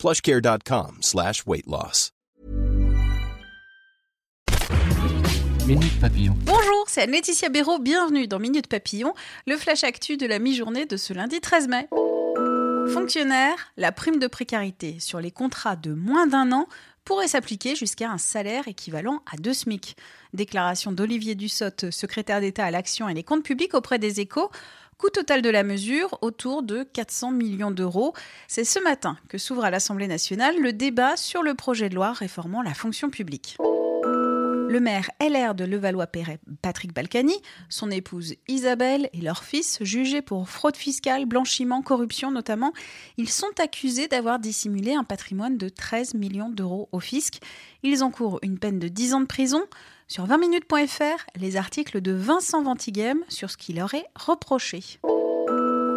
plushcare.com 0.00 0.98
slash 1.02 1.44
weight 1.46 1.66
loss. 1.66 2.10
Minute 5.66 6.00
Papillon. 6.00 6.34
Bonjour, 6.46 6.84
c'est 6.88 7.06
Laetitia 7.06 7.50
Béraud, 7.50 7.78
bienvenue 7.78 8.26
dans 8.26 8.38
Minute 8.38 8.66
Papillon, 8.66 9.12
le 9.46 9.58
flash 9.58 9.84
actu 9.84 10.16
de 10.16 10.26
la 10.26 10.38
mi-journée 10.38 10.86
de 10.86 10.96
ce 10.96 11.12
lundi 11.12 11.38
13 11.40 11.68
mai. 11.68 11.86
Fonctionnaire, 12.92 13.56
la 13.76 13.92
prime 13.92 14.18
de 14.18 14.26
précarité 14.26 14.98
sur 15.00 15.20
les 15.20 15.30
contrats 15.30 15.76
de 15.76 15.92
moins 15.92 16.26
d'un 16.26 16.50
an 16.50 16.66
pourrait 17.04 17.28
s'appliquer 17.28 17.76
jusqu'à 17.76 18.10
un 18.10 18.18
salaire 18.18 18.68
équivalent 18.68 19.22
à 19.30 19.36
deux 19.36 19.52
SMIC. 19.52 19.96
Déclaration 20.32 20.92
d'Olivier 20.92 21.34
Dussopt, 21.34 21.90
secrétaire 21.90 22.40
d'État 22.40 22.64
à 22.64 22.70
l'action 22.70 23.08
et 23.08 23.14
les 23.14 23.22
comptes 23.22 23.44
publics 23.44 23.74
auprès 23.74 23.98
des 23.98 24.20
échos. 24.20 24.50
Coût 25.00 25.08
total 25.08 25.40
de 25.40 25.48
la 25.48 25.62
mesure, 25.62 26.18
autour 26.20 26.62
de 26.62 26.82
400 26.82 27.30
millions 27.30 27.70
d'euros. 27.70 28.12
C'est 28.48 28.64
ce 28.64 28.78
matin 28.78 29.16
que 29.30 29.38
s'ouvre 29.38 29.64
à 29.64 29.70
l'Assemblée 29.70 30.08
nationale 30.08 30.60
le 30.60 30.74
débat 30.74 31.16
sur 31.16 31.42
le 31.42 31.54
projet 31.54 31.88
de 31.88 31.94
loi 31.94 32.12
réformant 32.12 32.60
la 32.60 32.74
fonction 32.74 33.08
publique. 33.08 33.56
Le 34.04 34.78
maire 34.78 35.08
LR 35.18 35.54
de 35.54 35.64
Levallois-Perret, 35.64 36.38
Patrick 36.60 36.92
Balkany, 36.92 37.40
son 37.70 37.90
épouse 37.90 38.34
Isabelle 38.46 39.08
et 39.14 39.22
leur 39.22 39.42
fils, 39.42 39.78
jugés 39.80 40.20
pour 40.20 40.50
fraude 40.50 40.76
fiscale, 40.76 41.24
blanchiment, 41.24 41.80
corruption 41.80 42.30
notamment, 42.30 42.74
ils 43.16 43.30
sont 43.30 43.58
accusés 43.58 44.06
d'avoir 44.06 44.38
dissimulé 44.38 44.92
un 44.92 45.04
patrimoine 45.04 45.56
de 45.56 45.70
13 45.70 46.12
millions 46.12 46.50
d'euros 46.50 46.90
au 46.92 47.00
fisc. 47.00 47.40
Ils 47.82 48.04
encourent 48.04 48.38
une 48.42 48.58
peine 48.58 48.78
de 48.78 48.88
10 48.88 49.14
ans 49.14 49.20
de 49.22 49.26
prison. 49.26 49.62
Sur 50.10 50.26
20minutes.fr, 50.26 51.24
les 51.36 51.54
articles 51.54 52.00
de 52.00 52.10
Vincent 52.10 52.64
Ventighem 52.64 53.22
sur 53.28 53.48
ce 53.48 53.56
qu'il 53.56 53.78
est 53.78 54.08
reproché. 54.16 54.82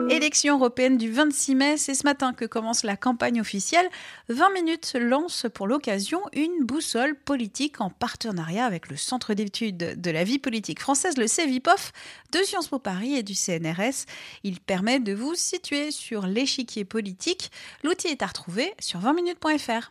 Élection 0.07 0.57
européenne 0.57 0.99
du 0.99 1.11
26 1.11 1.55
mai, 1.55 1.77
c'est 1.77 1.95
ce 1.95 2.03
matin 2.03 2.31
que 2.31 2.45
commence 2.45 2.83
la 2.83 2.95
campagne 2.95 3.41
officielle. 3.41 3.89
20 4.29 4.53
minutes 4.53 4.95
lance 4.99 5.47
pour 5.51 5.65
l'occasion 5.65 6.21
une 6.31 6.63
boussole 6.63 7.15
politique 7.15 7.81
en 7.81 7.89
partenariat 7.89 8.65
avec 8.65 8.87
le 8.89 8.97
Centre 8.97 9.33
d'études 9.33 9.99
de 9.99 10.11
la 10.11 10.23
vie 10.23 10.37
politique 10.37 10.79
française, 10.79 11.17
le 11.17 11.25
CEVIPOF, 11.25 11.91
de 12.33 12.37
Sciences 12.43 12.67
Po 12.67 12.77
Paris 12.77 13.15
et 13.15 13.23
du 13.23 13.33
CNRS. 13.33 14.05
Il 14.43 14.59
permet 14.59 14.99
de 14.99 15.15
vous 15.15 15.33
situer 15.33 15.89
sur 15.89 16.27
l'échiquier 16.27 16.85
politique. 16.85 17.51
L'outil 17.83 18.09
est 18.09 18.21
à 18.21 18.27
retrouver 18.27 18.75
sur 18.79 18.99
20minutes.fr. 18.99 19.89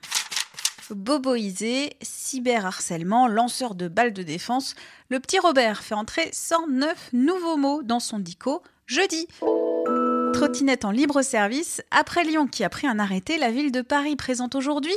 Boboisé, 0.91 1.93
cyberharcèlement, 2.03 3.29
lanceur 3.29 3.75
de 3.75 3.89
balles 3.89 4.13
de 4.13 4.23
défense, 4.23 4.75
le 5.09 5.21
petit 5.21 5.39
Robert 5.39 5.83
fait 5.83 5.95
entrer 5.95 6.29
109 6.33 7.11
nouveaux 7.13 7.57
mots 7.57 7.83
dans 7.83 8.01
son 8.01 8.19
dico 8.19 8.63
jeudi. 8.87 9.29
Trottinette 10.33 10.85
en 10.85 10.91
libre 10.91 11.23
service, 11.23 11.83
après 11.91 12.25
Lyon 12.25 12.47
qui 12.47 12.65
a 12.65 12.69
pris 12.69 12.87
un 12.87 12.99
arrêté, 12.99 13.39
la 13.39 13.51
ville 13.51 13.71
de 13.71 13.83
Paris 13.83 14.17
présente 14.17 14.55
aujourd'hui 14.55 14.95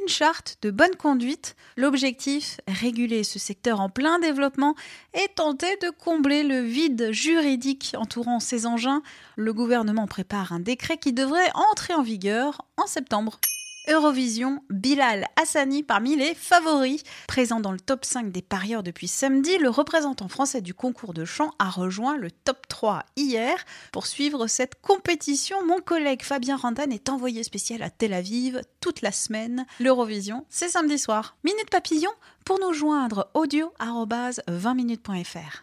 une 0.00 0.08
charte 0.08 0.58
de 0.62 0.70
bonne 0.70 0.94
conduite. 0.96 1.56
L'objectif, 1.76 2.60
réguler 2.68 3.24
ce 3.24 3.38
secteur 3.38 3.80
en 3.80 3.88
plein 3.88 4.18
développement 4.18 4.74
et 5.14 5.28
tenter 5.34 5.76
de 5.82 5.90
combler 5.90 6.42
le 6.42 6.60
vide 6.60 7.12
juridique 7.12 7.94
entourant 7.96 8.40
ces 8.40 8.66
engins. 8.66 9.02
Le 9.36 9.52
gouvernement 9.52 10.06
prépare 10.06 10.52
un 10.52 10.60
décret 10.60 10.98
qui 10.98 11.12
devrait 11.12 11.50
entrer 11.54 11.94
en 11.94 12.02
vigueur 12.02 12.62
en 12.76 12.86
septembre. 12.86 13.40
Eurovision, 13.88 14.62
Bilal 14.70 15.26
Hassani 15.40 15.82
parmi 15.82 16.16
les 16.16 16.34
favoris. 16.34 17.02
Présent 17.28 17.60
dans 17.60 17.72
le 17.72 17.80
top 17.80 18.04
5 18.04 18.32
des 18.32 18.42
parieurs 18.42 18.82
depuis 18.82 19.08
samedi, 19.08 19.58
le 19.58 19.68
représentant 19.68 20.28
français 20.28 20.60
du 20.60 20.74
concours 20.74 21.14
de 21.14 21.24
chant 21.24 21.52
a 21.58 21.70
rejoint 21.70 22.16
le 22.16 22.30
top 22.30 22.66
3 22.68 23.04
hier. 23.16 23.56
Pour 23.92 24.06
suivre 24.06 24.46
cette 24.46 24.80
compétition, 24.80 25.64
mon 25.64 25.80
collègue 25.80 26.22
Fabien 26.22 26.56
Randan 26.56 26.90
est 26.90 27.08
envoyé 27.08 27.42
spécial 27.42 27.82
à 27.82 27.90
Tel 27.90 28.12
Aviv 28.12 28.60
toute 28.80 29.02
la 29.02 29.12
semaine. 29.12 29.66
L'Eurovision, 29.80 30.44
c'est 30.48 30.68
samedi 30.68 30.98
soir. 30.98 31.36
Minute 31.44 31.70
Papillon, 31.70 32.10
pour 32.44 32.58
nous 32.60 32.72
joindre 32.72 33.30
audio 33.34 33.72
20minutes.fr. 33.80 35.62